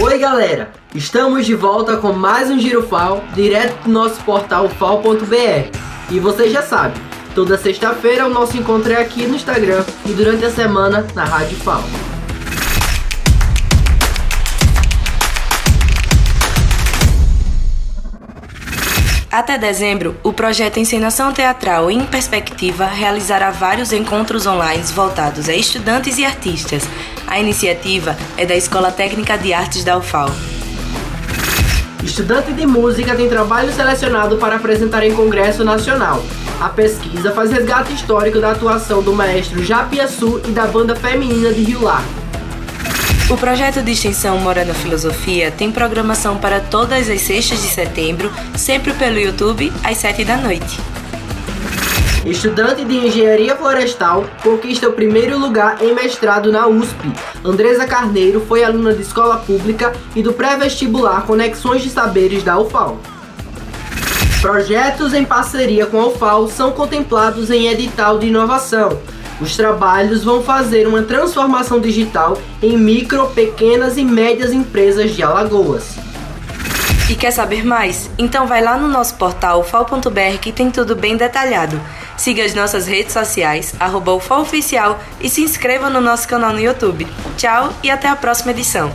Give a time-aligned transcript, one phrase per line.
[0.00, 5.70] Oi galera, estamos de volta com mais um Giro FAO, direto do nosso portal fal.br.
[6.10, 7.00] E você já sabe,
[7.32, 11.56] toda sexta-feira o nosso encontro é aqui no Instagram e durante a semana na Rádio
[11.58, 12.13] FAO.
[19.34, 26.18] Até dezembro, o projeto Encenação Teatral em Perspectiva realizará vários encontros online voltados a estudantes
[26.18, 26.88] e artistas.
[27.26, 30.30] A iniciativa é da Escola Técnica de Artes da UFAL.
[32.04, 36.22] Estudante de música tem trabalho selecionado para apresentar em Congresso Nacional.
[36.60, 41.64] A pesquisa faz resgate histórico da atuação do maestro Japiaçu e da banda feminina de
[41.64, 42.23] Rio Largo.
[43.30, 48.92] O projeto de extensão Morando Filosofia tem programação para todas as sextas de setembro, sempre
[48.92, 50.78] pelo YouTube, às 7 da noite.
[52.26, 57.12] Estudante de Engenharia Florestal conquista o primeiro lugar em mestrado na USP.
[57.42, 62.98] Andresa Carneiro foi aluna de escola pública e do pré-vestibular Conexões de Saberes da UFAL.
[64.42, 68.98] Projetos em parceria com a UFAL são contemplados em edital de inovação.
[69.44, 75.96] Os trabalhos vão fazer uma transformação digital em micro, pequenas e médias empresas de Alagoas.
[77.10, 78.10] E quer saber mais?
[78.16, 81.78] Então vai lá no nosso portal fal.br que tem tudo bem detalhado.
[82.16, 84.18] Siga as nossas redes sociais, arroba
[85.20, 87.06] e se inscreva no nosso canal no YouTube.
[87.36, 88.90] Tchau e até a próxima edição.